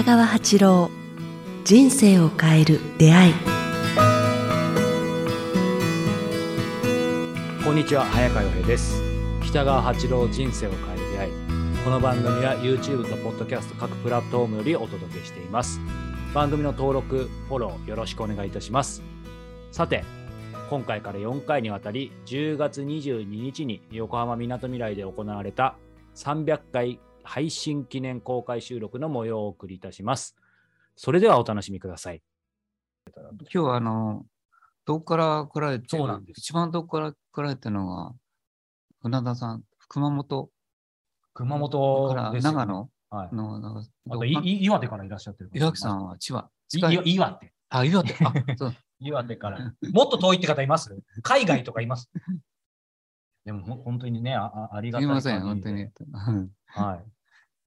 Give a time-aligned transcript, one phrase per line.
[0.00, 0.90] 北川八郎
[1.62, 3.34] 人生を変える出会い。
[7.62, 9.02] こんにちは早川洋平です。
[9.44, 11.32] 北川八郎人生を変える出会い。
[11.84, 15.78] この番組は YouTube と Podcast 各プラットフォームよりお届けしています。
[16.32, 19.02] 番組の登録フォローよろしくお願いいたします。
[19.70, 20.02] さて
[20.70, 25.76] 今回から4回にわたり10月22日に横浜みなとみらいで行われた
[26.14, 30.36] 300回配信記念公開収録の模様をお送りいたします。
[30.96, 32.22] それではお楽しみください。
[33.16, 34.26] 今日はあの、
[34.84, 36.38] どこから来られて、そうなんです。
[36.38, 38.12] 一番どこから来られたのが、
[39.02, 40.50] 船田さん、熊本？
[41.32, 42.52] 熊か本らですよ。
[42.52, 42.90] 長野？
[43.10, 43.28] はい。
[44.10, 46.48] あといい岩手からいらっしゃってる岩木さんは千葉。
[46.72, 47.52] 岩手。
[47.70, 48.14] あ、岩手。
[48.24, 48.74] あ、そう。
[49.00, 49.72] 岩手から。
[49.92, 50.94] もっと遠いって方います？
[51.22, 52.10] 海外とかいます？
[53.44, 55.82] でも本当にね、ああありがたいすみません、本当に。
[55.84, 57.10] うんはい。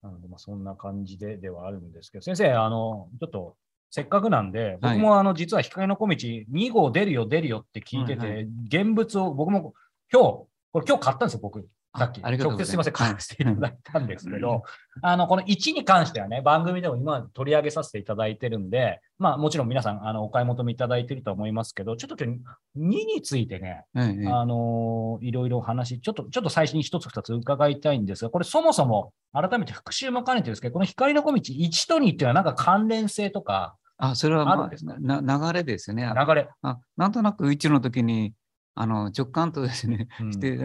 [0.03, 3.55] なので、まあ、そんな感じでではあるんですけど、先生、あの、ちょっと、
[3.89, 9.73] せっかくなんで、はい僕もあの、実は光の小道2号出るよ、出るよって聞いてて、はいは現物を僕も
[10.11, 10.27] 今日、
[10.71, 11.67] これ今日買ったんですよ、僕。
[11.95, 12.21] さっき。
[12.21, 14.63] 直接すいません、ございます買わせていただいたんですけど、
[15.01, 22.39] あの、この1に関してはね、番組でも今取り上げさせていただいてるんで、まあもちろん皆さん、あの、お買い求めいただいてると思いますけど、ちょっと今日
[22.77, 23.83] 2についてね、
[24.31, 34.95] あのいろいろ話、ちょっと、ちょっと最初に一つ二つ伺いたいんですが、これそもそも改めて復習も兼ねてですけど、この光の小道1と2っていうのはなんか関連性とかあ、それは、あまあるんですか？
[34.99, 36.03] な流れですね。
[36.27, 38.33] 流れ、あなんとなく一の時に、
[38.75, 40.57] あの直感とですね、うんして、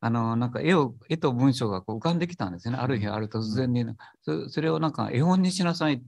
[0.00, 2.76] あの、なんか絵を、絵と文章がこう浮かんできたんですね。
[2.76, 3.84] ある日、うんある突然に、
[4.22, 6.02] そそれをなんか絵本にしなさいっ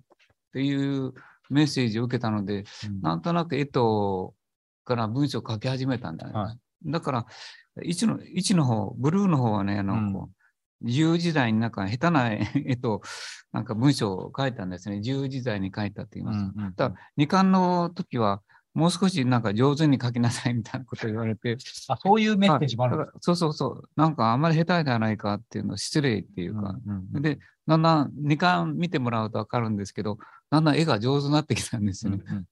[0.53, 1.13] ていう
[1.49, 4.35] メッセージを受けたので、うんなんとなく絵と
[4.85, 6.39] から文章を書き始めたんだよね。
[6.39, 6.57] は
[6.87, 7.27] だから、
[7.83, 10.35] 1の、一の方、ブルーの方はね、あの、うんこう
[10.83, 13.03] 自由時代になんか下手な絵と、
[13.53, 15.01] なんか文章を書いたんですね。
[15.01, 16.39] 自由時代に書いたって言います。
[16.39, 18.41] うんうんだ2巻の時は、
[18.75, 21.57] もう少しなんか上手に書きなさいみたいなこと言われて、
[21.89, 30.19] あそういうメッセージもあるんですだからそうそうそう、なんかあんまり下手じゃないかっていうの失礼っていうか、うんうんで、だんだん2巻見てもらうとわかるんですけど、
[30.51, 32.23] だんだん絵が上手になってきたんですよね。
[32.27, 32.45] うんうん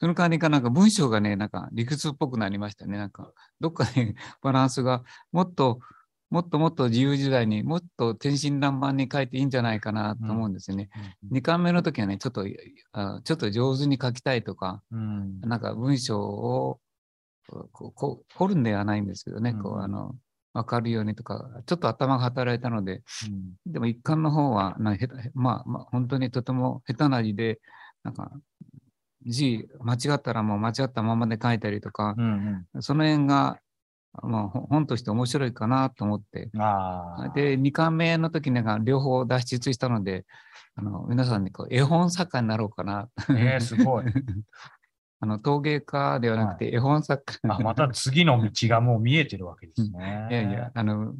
[0.00, 2.98] その代わりかなんか文章がね、なんか理屈っぽくなりましたね。
[2.98, 5.80] なんか、どっかでバランスがもっと、
[6.30, 10.88] もっともっと自由時代にもっと天真爛漫に書いていいんじゃないかなと思うんですよね。
[11.30, 11.36] うん。
[11.36, 12.44] 2巻目の時はね、ちょっと、
[12.92, 15.40] あちょっと上手に書きたいとか、うん。
[15.40, 16.80] なんか文章を
[17.72, 19.74] こうこるんではないんですけどね、こうん。
[19.76, 20.14] う、あの、
[20.52, 23.02] わかるようにとか、ちょっと頭が働いたので、
[23.66, 23.72] うん。
[23.72, 27.60] でも一巻の方はな下手、まあ、まあ、本当にとても下手な字で、
[28.02, 28.32] なんか、
[29.26, 32.66] 字間違ったらもう間違ったままで書いたりとかう、ん。
[32.80, 33.58] その辺が、
[34.22, 36.50] まあ、ほ本として面白いかなと思って、
[37.34, 40.24] で、2巻目の時になんか両方脱出したので、
[40.76, 43.08] あの皆さんにこう絵本作家になろうかな。
[43.30, 44.04] えー、すごい。
[45.18, 47.54] あの陶芸家ではなくて絵本作家。
[47.54, 50.28] あまた次の道がもう見えてるわけですね。
[50.30, 51.14] いやいや、あの、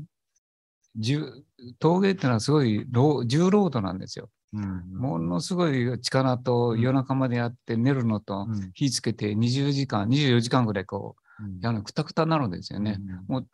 [0.96, 1.44] 重
[1.78, 4.28] 陶芸ってのはすごい労重労働なんですよ。
[4.52, 11.56] うんものすごい力とうん夜中までやって寝るのとうん火つけて20時間、24時間ぐらいこうん。
[11.56, 12.98] う、やるのくたくたになるんですよね。
[13.00, 13.24] うん。
[13.28, 13.48] もう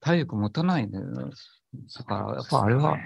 [0.00, 1.06] 体力持たないんだよ。
[1.06, 2.96] だから、やっぱあれは、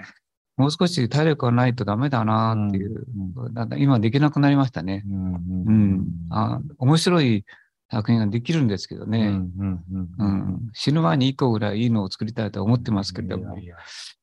[0.57, 3.05] もう少し体力がないとダメだなっていう、
[3.53, 3.73] だん。
[3.79, 5.03] 今できなくなりましたね。
[5.07, 5.35] うん。
[5.35, 6.07] うん。
[6.31, 7.45] あ面白い
[7.91, 9.27] 作品ができるんですけどね。
[9.27, 9.51] うん。
[9.57, 9.83] うん。
[9.91, 10.09] うん。
[10.17, 13.55] うん、死ぬ前に1個ぐらいいいのを作りたいと思ってますけれども、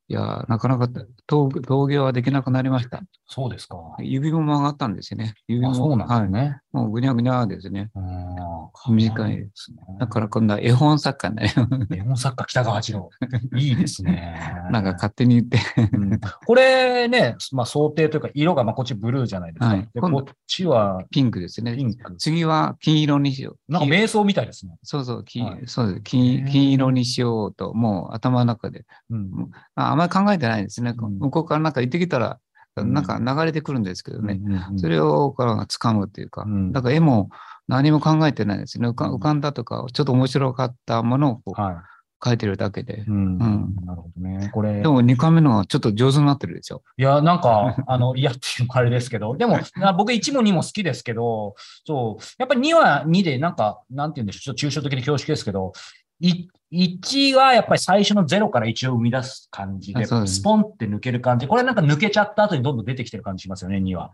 [0.08, 0.88] いいやなかなか
[1.26, 3.00] 陶陶芸はできなくなりました。
[3.26, 3.76] そうですか。
[4.00, 5.34] 指も曲がったんですよね。
[5.48, 5.70] 指も。
[5.70, 6.30] あそうなんですはい。
[6.30, 6.60] ね。
[6.72, 7.90] もうぐにゃぐにゃですね。
[7.94, 9.78] うん短いですね。
[9.98, 11.48] だから今度は絵本作家になり
[11.96, 13.08] 絵本作家北川八郎。
[13.56, 14.34] いいですね。
[14.70, 15.58] なんか勝手に言って。
[15.92, 19.66] うんこれね、まあ想定というか色がまあこっちブルーじゃないですか。
[19.68, 21.74] はいこっちはピンクですね。
[21.76, 22.14] ピンク。
[22.18, 23.58] 次は金色にしよう。
[23.72, 24.76] 金なんか瞑想みたいですね。
[24.82, 26.44] そうそう、金はいそうですへ金。
[26.44, 28.84] ー金色にしようと、もう頭の中で。
[29.08, 30.94] うんああんまり考えてないですね。
[30.96, 32.38] うん向こうからなんか行ってきたら、
[32.76, 34.40] うんなんか流れてくるんですけどね。
[34.76, 37.30] それをから掴むっていうか、うんだから絵も
[37.68, 38.88] 何も考えてないですね。
[38.88, 41.84] 浮かうん浮かんだとか、ちょっと面白かったものをこうは
[42.24, 44.50] 描いてるだけでなるほどね。
[44.52, 44.88] これで。
[44.88, 46.82] も2回目のはちょっと上手になってるでしょ。
[46.96, 51.54] いや、なんか、あの、嫌っていうのもあれですけど、でも、な僕1も2も好きですけど、
[51.86, 61.46] そう、やっぱり2は2で、なんか、なんて言うんでしょう、ちょっと抽象的で恐縮ですけど、い1はやっぱり最初の0から1を生み出す感じで、スポンって抜ける感じ。
[61.46, 64.12] これなんか抜けちゃった後にどんどん出てきてる感じしますよね、2は。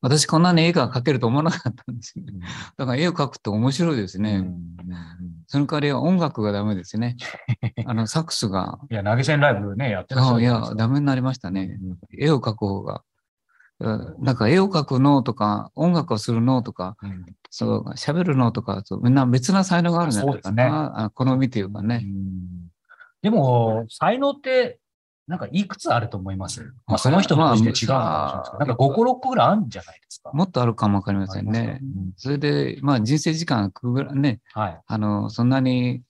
[0.00, 2.32] 私こんなに絵が描けると思わなかったんですよね。
[2.76, 4.36] だから絵を描くと面白いですね。
[4.36, 4.68] うん
[5.50, 7.16] その代わりは音楽がダメですね。
[7.86, 11.78] あの、サックスが、いや、投げ銭ライブね、やってらっしゃるあいやダメになりましたね。
[12.12, 13.02] 絵を描く方が。
[13.80, 21.04] なんか絵を描く脳とか、音楽をする脳とか、うんそう、喋る脳とか、そうみんな別な才能があるんじゃないですねな。
[21.04, 22.04] あ好みというかね。
[23.22, 24.80] でも、才能って、
[25.26, 26.62] なんかいくつあると思います？
[26.86, 30.30] まあ、その人の人で違うのかなんか5個、6個ぐらいあるんじゃないですか？
[30.32, 31.80] もっとあるかもわかりませんね。
[32.16, 34.80] それで、まあ人生時間くぐらね、はい。
[34.86, 36.02] あの、そんなに、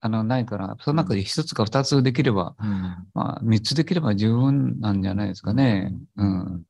[0.00, 2.82] あの、ないから、その中で一つか二つできれば、うん
[3.14, 5.92] まあ三つできれば十分なんじゃないですかね。
[6.16, 6.62] ううんん。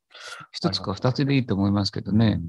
[0.50, 2.40] 一つか二つでいいと思いますけどね。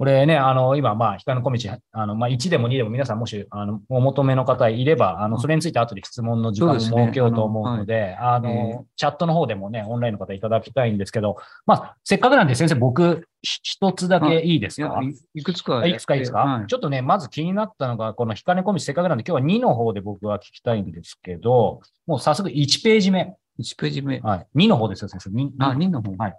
[0.00, 11.36] これね、あの、今、まあ、光の小道、あの、まあ、1でも2でも皆さんもし、あの、お求めの方いれば、あの、それについて後で質問の時間を設けようと思うので、あの、えチャットの方でもね、オンラインの方いただきたいんですけど、
[11.66, 23.36] まあ、せっかくなんで先生、僕、ひ一つだけいいですか、いいくつかあいくつかいいですか、はいちょっとね、まず気になったのが、この光小道、せっかくなんで、今日は2の方で僕は聞きたいんですけど、もう早速1ページ目。
[23.60, 24.20] 1ページ目。
[24.20, 24.46] はい。
[24.64, 25.28] 2の方ですよ、先生。
[25.28, 26.16] 2, あ、2の方。
[26.16, 26.34] はい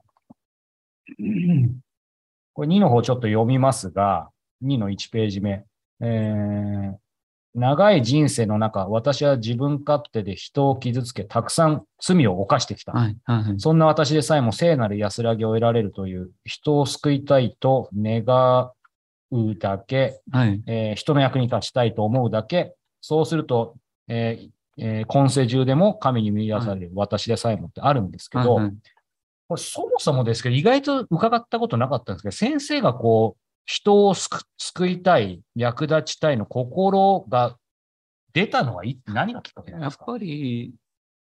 [2.54, 4.30] これ2の方ちょっと読みますが、
[4.64, 5.66] 2の1ページ目。
[6.02, 6.96] えー
[7.54, 12.94] 長い人生の中、私は自分勝手で人を傷つけ、たくさん罪を犯してきた。
[12.94, 13.60] はい、はいはい。
[13.60, 18.72] そんな私でさえも聖なる安らぎを得られるという、人を救いたいと願
[19.32, 20.64] うだけ、はい。
[20.66, 23.76] えー人の役に立ちたいと思うだけ、そうすると、
[24.08, 28.74] えーえー今世中でも神に見出される私でさえもってあるんですけど、はいはい
[29.52, 37.58] これそもそもですけど、意外と伺ったことなかったんですけど、先生がこう、人を救救いたい、役立ちたいの心が
[38.32, 40.06] 出たのはい何がきっかけなんですか？
[40.08, 40.74] やっぱり、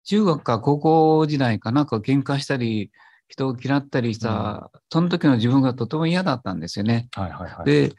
[0.04, 2.90] 中学か高校時代かなんか喧嘩したり、
[3.28, 7.08] 人を嫌ったりした、その時の自分がとても嫌だったんですよね。
[7.12, 7.64] はいはいはい。
[7.66, 7.92] で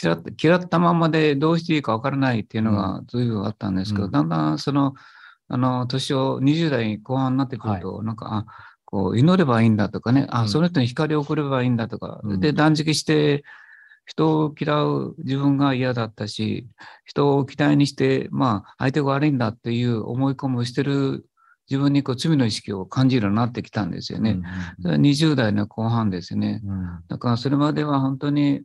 [0.00, 4.10] 嫌っ、嫌ったままでどうしていいかわからないっていうのが随分あったんですけど、うん。
[4.12, 4.94] だんだんその、
[5.48, 8.46] あの、年を20代後半になってくると、なんか、あ
[8.92, 10.48] こう、祈ればいいんだとかね、あ、うん。
[10.48, 12.40] その人に光を送ればいいんだとか、うん。
[12.40, 13.42] で、断食して、
[14.04, 16.68] 人を嫌う自分が嫌だったし、
[17.04, 21.24] 人を嫌いにして、まあ、相手が悪いんだっていう思い込みをしてる
[21.70, 24.40] 自分にこう罪の意識を感じるようになってきたんですよね。
[24.82, 26.60] それは20代の後半ですね。
[26.64, 26.86] うんうん。
[27.08, 28.62] だからそれまでは本当に、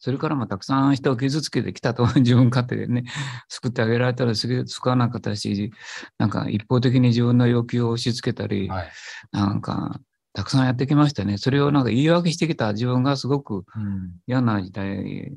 [0.00, 3.04] それからもたくさん人を傷つけてきたと、 自分勝手でね、
[3.48, 5.72] 救ってあげられたら救救わなかったし、
[6.18, 8.88] なんか一方的に自分の要求を押し付けたり、はい
[9.32, 10.00] なんか
[10.32, 11.38] たくさんやってきましたね。
[11.38, 15.32] それをなんか言い訳してきた自分がすごくうん嫌な時代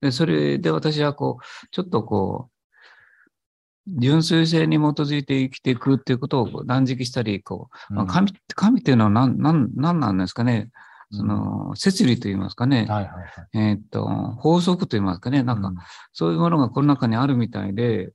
[0.00, 10.70] で、それで私はこう、ちょっとこう、純粋性に基づいて生きていくっていうことを断食したり、こう、まあ、神神っていうのは何何何なんですかね。
[11.10, 12.84] その、摂理と言いますかね。
[12.84, 13.26] はいはいはい。
[13.54, 14.06] えーっと、
[14.38, 15.42] 法則と言いますかね。
[15.42, 15.72] なんか、
[16.12, 18.12] そういうものがこの中にあるみたいで、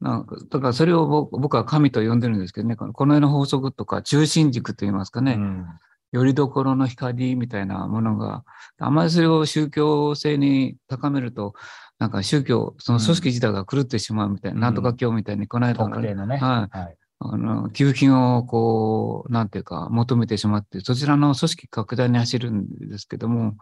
[0.00, 5.66] なんか、だからそれを僕僕は神と呼んでるんですけどね、この世の法則とか中心軸と言いますかね、うん
[6.12, 8.44] よりどころの光みたいなものが、
[8.78, 11.54] あまりそれを宗教性に高めると、
[12.00, 15.88] なんか宗教、その組織自体が狂ってしまうみたいな、うんなんとか教みたいに、この間
[16.26, 16.36] ね。
[16.38, 16.96] はいはい。
[17.22, 23.56] あの、給付金をこう、なんていうか、求めてしまって、そちらの組織拡大に走るんですけども、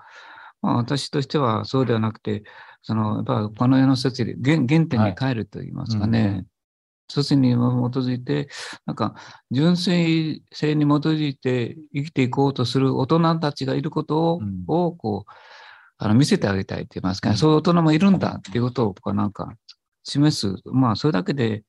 [0.62, 2.44] まあ、私としてはそうではなくて、
[2.82, 6.46] その、やっぱこの世の説理、原原点に帰ると言いますかね、はいうん。
[7.11, 8.49] 説に基づいて、
[8.87, 9.16] なんか、
[9.50, 14.64] 純粋性に基づいて生きていこうとする大人たちがいることを、うん。
[14.68, 15.33] をこう、
[16.00, 17.37] あの見せてあげたいと言いますか、うん。
[17.37, 19.52] そういう大人もいるんだっていうことを僕はなんか
[20.04, 20.54] 示す。
[20.66, 21.64] まあ、それだけで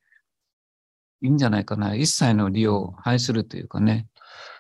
[1.22, 1.96] いいんじゃないかな。
[1.96, 4.08] 一切の利を排するというかね。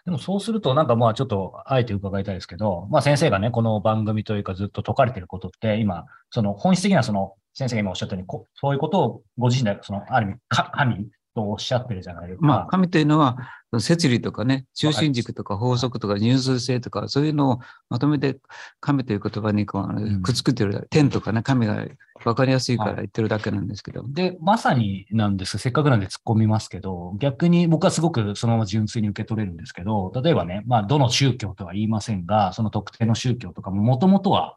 [0.06, 12.46] でもそうすると、なんかまあちょっと、あえて伺いたいですけど、まあ先生がね、この番組というかずっと説かれてることって、今、その本質的なその、先生が今おっしゃったように、こそういうことをご自身で、その、ある意味、か神とおっしゃってるじゃないですか。
[12.46, 13.38] まあ、神というのは、
[13.78, 17.60] 摂理とかね、中心軸とか法則とか入数性とか、そういうのを
[17.90, 18.40] まとめて、
[18.80, 21.86] 神という言葉にこうくっつけてる、天とかね、神が
[22.24, 24.04] 分かりやすいからはい言ってるだけなんですけど。
[24.08, 34.56] で、まさになんですせっかくなんで突っ込みますけど、逆に僕はすごくそのまま純粋に受け取れるんですけど、例えばね、まあ、どの宗教とは言いませんが、その特定の宗教とかももともとは、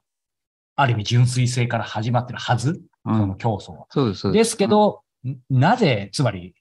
[0.75, 3.87] ある意味純粋性から始まってるはず、うんその競争は。
[3.91, 4.33] そうです。
[4.33, 6.55] でですけど、んなぜ、つまり、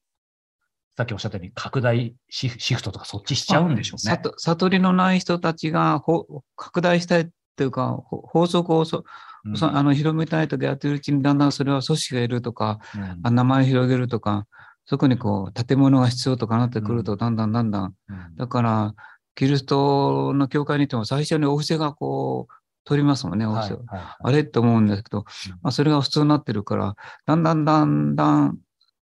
[0.97, 4.15] さっきおっしゃったように拡大シフトとかそっちしちゃうんでしょうね。
[4.15, 9.03] 悟悟りのない人たちがほ拡大したいというか、ほ法則をそ、
[9.45, 9.57] うん。
[9.57, 13.19] そあの広めたいとかやってるうちに、だんだんそれは組織がいるとか、うん。
[13.23, 14.47] あ名前を広げるとか、
[14.85, 18.35] そこにこう建物が必要とかなってくると、だんだんだんだん、うん。
[18.35, 18.93] だから、
[19.35, 23.77] キリストの教会にいても最初にお布施がこう、取りますもんね、お布施を。
[23.77, 24.15] はいはい。
[24.23, 25.25] あれと思うんですけどうん、
[25.61, 26.95] まあ、それが普通になってるから、
[27.25, 28.57] だんだんだんだん、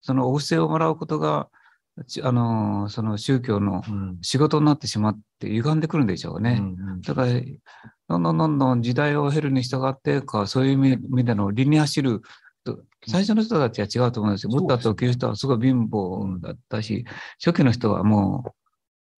[0.01, 1.58] そのお布施をもらうことが、ち
[2.23, 6.57] あのーその宗教のうん仕事になってしまって歪んでくるんでしょうね。
[6.59, 7.29] うんうんだから、
[8.07, 12.21] どんどんどんどん時代を経るに従ってか、そういう意味での理に走る
[12.63, 14.49] と、最初の人たちは違うと思うんですよ。
[14.51, 17.05] ブッダとキリストはすごい貧乏だったし、
[17.43, 18.51] 初期の人はもう、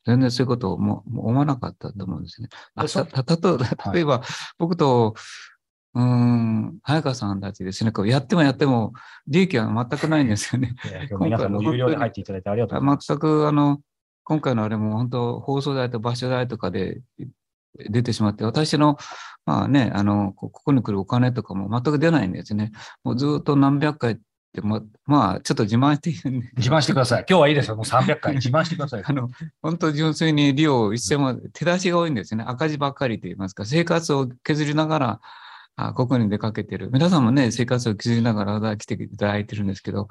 [0.06, 2.50] 全然そういうことをも思わなかったと思うんですね。
[2.76, 3.60] あたたと
[3.94, 4.24] 例えば、
[4.58, 5.16] 僕と、
[5.94, 8.94] うーん、早川さんたちですね、こうやってもやっても
[9.28, 10.76] 利益は全くないんですよね。
[11.20, 13.08] 皆さんも有料で入っていただいてありがとうございます。
[13.08, 13.82] 全くあの、
[14.24, 17.02] 今回のあれも本当放送代と場所代とかで
[17.90, 18.98] 出てしまって、私の、
[19.46, 22.72] まあね、あの、こここに来るお金とかも全く出ないんですね。
[23.04, 26.12] もうずっと何百回って、ままあ、ちょっと自慢して
[26.58, 27.26] 自慢してください。
[27.28, 27.76] 今日はいいですよ。
[27.76, 29.04] もう300回自慢してください。
[29.08, 29.30] あの、
[29.62, 32.44] 本当純粋に利用一銭も手出しが多いんですね。
[32.48, 35.22] 赤字ばっかりと言いますか、生活を削りながら、
[35.76, 36.90] あここに出かけてる。
[36.92, 40.10] 皆さんもね、生活を削りながら来ていただいてるんですけど、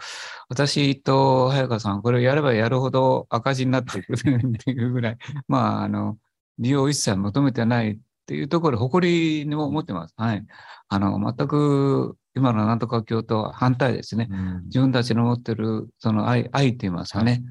[0.49, 6.19] 私と早川さん、これをやればやるほど赤字になっていくっていうぐらい、 まあ、あの、
[6.59, 10.15] 利用一切求めてないっていうところ、誇りにも持ってます。
[10.17, 10.45] はい。
[10.89, 14.29] あの、全く今のなんとか教と反対ですね。
[14.31, 17.43] うん自分たちの持ってるその愛、愛と言いますかね。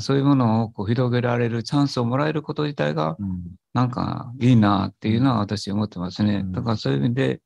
[0.00, 3.42] そういうものをこう広げられるチャンスをもらえること自体が、うん。
[3.74, 6.36] なんかいいなっていうのは私は思ってますね。
[6.36, 6.52] うん。
[6.52, 7.40] だからそういう意味で、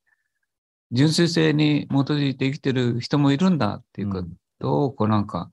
[0.90, 4.24] 純粋性に基づいて生きてる人もいるんだっていうこ
[4.60, 5.50] とを、こうなんか、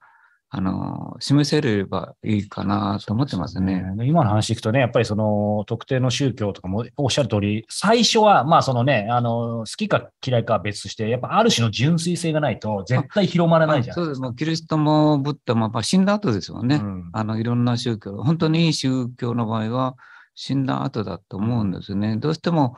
[0.52, 3.94] あの、示せればいいかなと思ってますね。
[3.98, 13.96] で今の話聞くとね、やっぱりその特定の宗教とかもおっしゃる通り、最初は、まあそのね、あの、好きか嫌いかは別として、やっぱある種の純粋性がないと絶対広まらないじゃん。
[13.96, 14.22] そうです。
[14.22, 16.78] もうキリストもブッダも、まあ、死んだ後ですよね。
[16.78, 19.98] うんあの、いろんな宗教、本当にいい宗教の場合は
[20.34, 22.18] 死んだ後だと思うんですね。
[22.18, 22.76] どうしても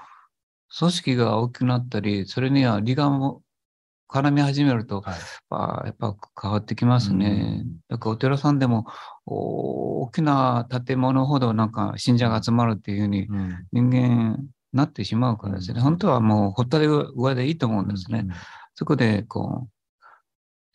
[0.77, 3.41] 組織が大きくなったり、それには利害も
[4.11, 5.15] 絡み始めると、はい
[5.49, 7.63] あやっぱ変わってきますね。
[7.63, 8.85] うんだからお寺さんでも
[9.25, 14.37] お大きな建物ほどなんか信者が集まるっていうふうにうん人間
[14.73, 15.77] なってしまうからですね。
[15.77, 18.27] うん本当はもうほったで上でいいと思うんですね。
[18.75, 19.69] そこでこう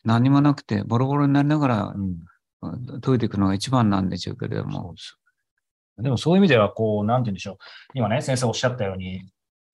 [0.03, 2.17] 何もなくてボロボロになりながらうん
[3.01, 4.95] 解いていくのが一番なんでしょうけれども。
[5.99, 7.57] でもそういう意味では、こう、なんて言うんでしょう。
[7.95, 9.27] 今ね、先生おっしゃったように、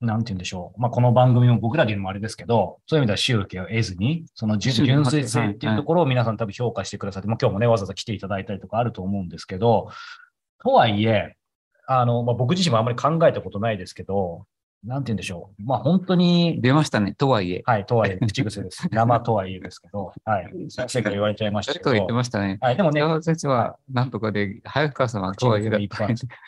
[0.03, 0.81] なんて言うんでしょう。
[0.81, 9.89] まあ、この番組も僕らで言うのもあれですけど、そういう意味では集計を得ずに、その純粋性っていうところを皆さん多分評価してくださって、まあ、今日もね、わざわざ来ていただいたりとかあると思うんですけど、
[10.61, 11.35] とはいえ、
[11.87, 14.45] あの、まあ、僕自身もあんまり考えたことないですけど、
[14.83, 15.63] なんて言うんでしょう。
[15.63, 17.63] まあ、本当に、出ましたね、とはいえ。
[17.65, 18.87] はい、とはいえ、口癖です。
[18.91, 20.51] 生とはいえですけど、はい。
[20.69, 22.11] 先生から言われちゃいましたけど言って。
[22.11, 22.57] ましたね。
[22.59, 26.07] はい、でもね、先生はなんとかで、早川さんはとはいえだった。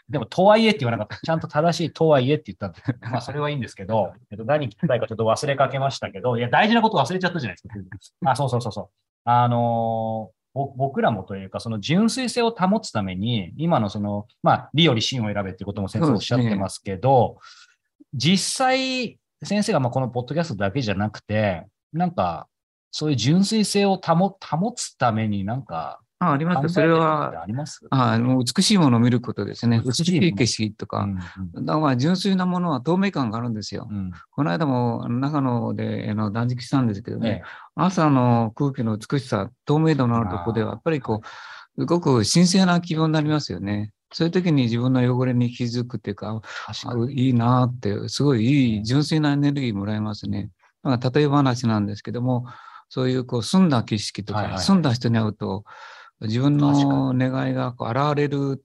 [0.09, 1.25] でも、とはいえって言わなかった。
[1.25, 7.61] ちゃんと正しいとはいえって言ったんで まあ、それはいいんですけど、えっと、何聞きたいかちょっと忘れかけましたけど、いや、大事なこと忘れちゃったじゃないで
[7.99, 8.31] すか。
[8.31, 8.89] あ、そうそうそうそう。
[9.23, 17.37] あのーぼ僕らもというか、その純粋性を保つために、今のその、まあ、理より真を選べっていうことも先生おっしゃってますけど、
[18.13, 22.47] 実際、先生がまあこのポッドキャストだけじゃなくて、なんか、
[22.91, 26.69] そういう純粋性を保保つためになんかああります。
[26.73, 27.85] それは、あります？
[27.89, 29.81] ああの美しいものを見ることですね。
[29.83, 30.99] 美しい景色とか。
[31.01, 31.31] うんだか
[31.73, 33.89] らまあ純粋なものは透明感があるんですよ。
[33.91, 37.43] うんこの間も長野であの断食したんですけどえね、
[37.75, 41.27] 朝の空気の美しさ、透明度のあるところでは、やっぱりこう、
[41.77, 43.91] すごく神聖な気分になりますよね。
[44.13, 50.51] そういう時に自分の汚れに気づくっていうか、確かいいなって、すごいいい純粋なエネルギーもらえますね。
[50.83, 52.45] まあ、例え話なんですけども、
[52.89, 55.65] そういうこう澄んだ景色とか、はいはい澄んだ人に会うと、
[56.21, 58.59] 自分の願いがこう現れるうんっ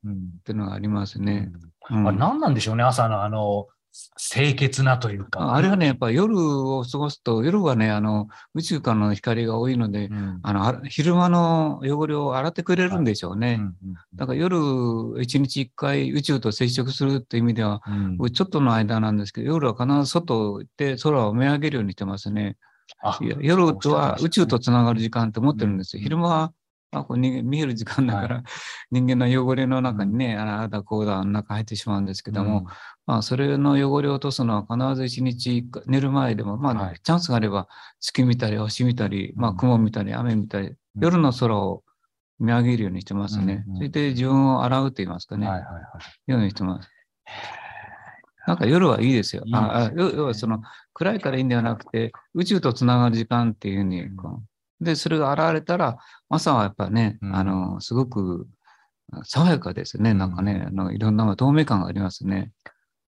[0.45, 1.50] ていうのがありますね。
[1.52, 3.67] うんうんあれ何なんでしょうね、朝のあの、
[4.16, 5.54] 清潔なというか。
[5.54, 13.56] あれはね、やっぱ夜を過ごすと、夜はね、あの宇宙からの光が多いので、うんあのあ昼間の汚れを洗ってくれるんでしょうね。
[13.59, 13.75] うんうん
[14.14, 14.59] だから夜
[15.20, 22.56] 一日一回宇宙と接触するっていう意味では、うん僕ちょっとの間なんですけど、夜は必ず外行って空を見上げるようにしてますね。
[23.40, 25.99] 夜とは宇宙とつながる時間って思ってるんですよ。
[25.99, 26.52] うん昼間は
[26.92, 28.42] あこう人間見える時間だから、
[28.90, 32.66] 人間の汚れの中にね、あらあだこうだ、中入ってしまうんですけども、
[33.06, 36.97] まあ、それの汚れを落とすのは必ず一日寝る前でも、まあ、はい。
[36.97, 37.68] チチャンスがあれば
[38.00, 41.85] 月見たり星見たり、まあ、うん雲見たり雨見たり、夜の空を
[42.40, 43.64] 見上げるようにしてますね。
[43.68, 45.80] うんうんそれで自分を洗うと言いますかね、はいはいは
[46.26, 46.30] い。
[46.32, 46.88] ようにしてます。
[48.47, 49.42] なんか夜はいいですよ。
[49.44, 49.68] いいですね。
[49.70, 54.50] ああ要要はその暗いからいいんではなくて、宇宙とつながる時間っていうふうにこう、
[54.80, 58.49] で、それが現れたら、朝はやっぱね、うんあの、すごく
[59.25, 60.14] 爽やかですね。
[60.14, 62.52] なんかね、あのいろんな透明感がありますね。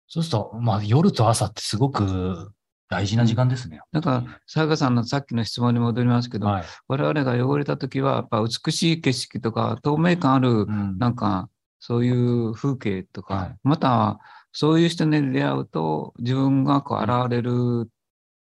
[0.09, 2.53] そうすると、まあ夜と朝ってすごく
[2.89, 3.81] 大事な時間ですね。
[3.93, 6.65] だから、さやかさんのさっきの質問に戻りますけど、はい。
[6.89, 11.49] 我々が汚れた時は、やっぱ美しい景色とか、透明感ある、うんなんか、
[11.81, 14.21] そういう風景とか、はいまたは、
[14.53, 17.91] そういう人に出会うと、自分がこう現れる。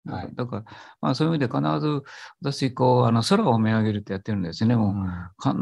[0.06, 0.64] はいだから、
[1.00, 2.02] まあそういう意味で必ず、
[2.40, 4.74] 私、こう、あの、空を見上げるってやってるんですね。
[4.74, 4.94] もう、
[5.42, 5.54] 必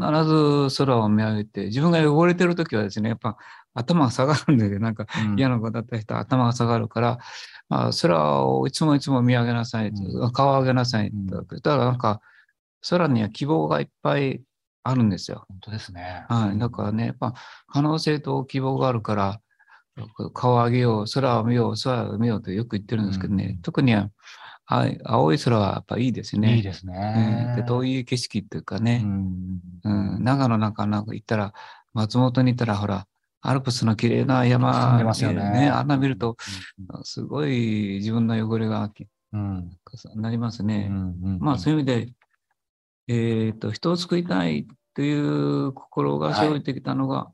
[0.69, 3.37] ず空を見上げて、自分が汚れてる時はですね、やっぱ
[3.73, 7.17] 頭が下がるんで、なんかうん嫌なことだった人は頭が下がるから、
[7.67, 11.09] まあ、空をいつもいつも見上げなさい、う顔を上げなさい。
[11.09, 12.21] うんだからなんか、
[12.89, 14.41] 空には希望がいっぱい
[14.83, 15.45] あるんですよ。
[15.49, 16.25] 本当ですね。
[16.29, 16.57] はい。
[16.57, 17.33] だからね、やっぱ
[17.67, 19.41] 可能性と希望があるから、
[20.33, 24.09] 顔を上げよう、空を見よう、空を見ようとよく言ってるんですけどね、うん特には
[24.71, 26.57] あ青い空はやっぱいいですね。
[26.57, 27.55] いいですえねー。
[27.55, 31.53] で遠い景色っていうかうね、んうん長野なんかなんか行ったら、
[31.93, 33.07] 松本に行ったら、ほら、
[33.41, 35.69] アルプスの綺麗な山、住んでますよね。
[35.69, 36.37] あんな見ると、
[37.03, 38.91] すごい自分の汚れが
[39.33, 39.71] うん。
[40.15, 40.67] なりますうん。
[40.67, 40.87] ね。
[40.91, 42.13] うんまあそういう意味で、
[43.07, 47.31] えっ、と、人を救いたいという心が生じてきたのが、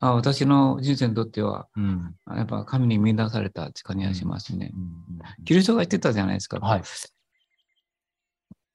[0.00, 2.14] あ私の人生にとっては、うん。
[2.28, 4.72] やっぱ神に見出された感じがしますね。
[4.74, 6.58] うんキリストが言ってたじゃないですか。
[6.60, 6.82] はい。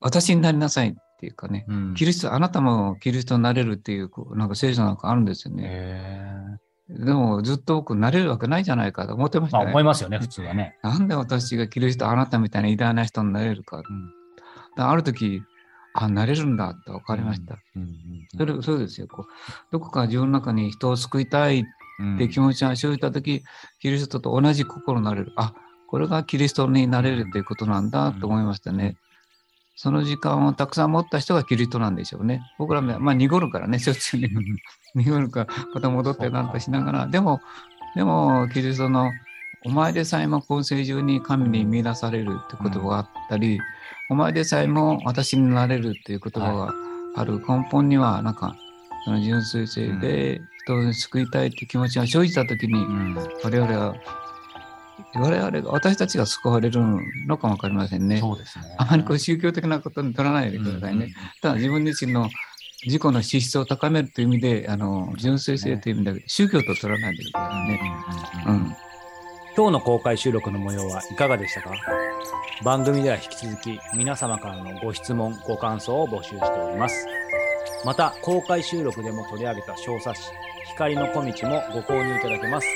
[0.01, 1.65] 私になりなさいっていうかね。
[1.67, 5.63] うんキリスト、あなたもキリストになれるっていう、なんか聖書なんかあるんですよね。
[5.65, 6.33] へ
[6.89, 9.71] でもずっと僕なれるわけないじゃないかと思ってましまあたね。
[9.71, 10.77] 思いますよね、普通はね。
[10.83, 13.77] なんで私がキリスト、あなたみたいな偉大な人になれるか。
[13.77, 13.89] だか
[14.75, 15.41] らある時、
[15.93, 17.57] あ、なれるんだって分かりました。
[17.75, 18.27] うん。
[18.35, 19.31] それそうですよこう。
[19.71, 21.63] どこか自分の中に人を救いたいっ
[21.99, 23.43] うんて気持ちが生じた時、
[23.79, 25.33] キリストと同じ心になれる。
[25.35, 25.53] あ、
[25.87, 28.97] これがキリストになれるということなんだと思いましたね。
[29.75, 32.41] その時間をたくさん持った人がキリストなんでしょうね。
[32.57, 34.29] 僕らも、まあ、濁るからね、しょっちゅうね。
[34.95, 37.07] 濁るから、また戻ってなんかしながら。
[37.07, 37.41] でも、
[37.95, 39.11] でも、キリストの、
[39.65, 43.59] お前でさえも今世中に神に見出されるって言葉があったり、
[44.09, 46.73] お前でさえも私になれるっていう言葉が
[47.15, 48.55] ある根本には、なんか、
[49.05, 53.95] その純粋性で人を救いたいって気持ちが生じたときに、うん我々は、
[55.15, 56.81] 我々が、私たちが救われる
[57.27, 58.19] のかもわかりませんね。
[58.19, 58.65] そうですね。
[58.77, 61.13] あまりこう宗教的なことに取らないでくださいね。
[61.41, 62.29] ただ自分自身の
[62.85, 67.79] 自己の資質を高めるという意味で、あの純粋性という意味で、宗教と取らないでくださいね。
[68.47, 68.75] うん。
[69.55, 71.75] 今日の公開収録の模様はいかがでしたか？
[72.63, 77.05] 番組では引き続き皆様からのご質問、ご感想を募集しております。
[77.85, 80.31] また、公開収録でも取り上げた小冊子、
[80.69, 82.67] 光の小道もご購入いただけます。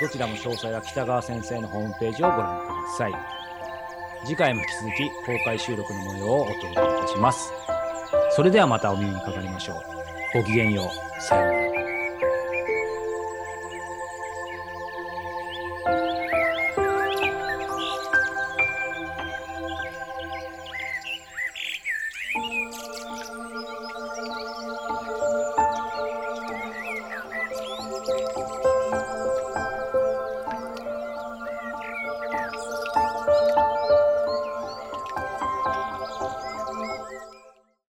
[0.00, 3.12] どちらも詳細は北川先生のホームページをご覧ください。
[4.24, 7.52] 次回も引き続き公開収録の模様をお届けいたします。
[8.30, 10.38] それではまたお耳にかかりましょう。
[10.38, 11.22] ごきげんよう。
[11.22, 11.63] さようなら。